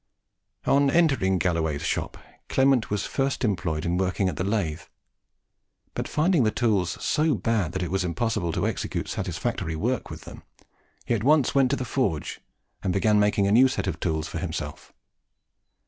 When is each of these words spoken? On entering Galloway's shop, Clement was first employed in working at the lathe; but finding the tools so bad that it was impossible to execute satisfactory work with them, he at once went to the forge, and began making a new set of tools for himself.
On 0.65 0.89
entering 0.89 1.37
Galloway's 1.37 1.83
shop, 1.83 2.17
Clement 2.49 2.89
was 2.89 3.05
first 3.05 3.43
employed 3.43 3.85
in 3.85 3.99
working 3.99 4.29
at 4.29 4.35
the 4.35 4.43
lathe; 4.43 4.81
but 5.93 6.07
finding 6.07 6.41
the 6.41 6.49
tools 6.49 6.97
so 6.99 7.35
bad 7.35 7.73
that 7.73 7.83
it 7.83 7.91
was 7.91 8.03
impossible 8.03 8.51
to 8.53 8.65
execute 8.65 9.07
satisfactory 9.07 9.75
work 9.75 10.09
with 10.09 10.21
them, 10.21 10.41
he 11.05 11.13
at 11.13 11.23
once 11.23 11.53
went 11.53 11.69
to 11.69 11.77
the 11.77 11.85
forge, 11.85 12.41
and 12.81 12.93
began 12.93 13.19
making 13.19 13.45
a 13.45 13.51
new 13.51 13.67
set 13.67 13.85
of 13.85 13.99
tools 13.99 14.27
for 14.27 14.39
himself. 14.39 14.91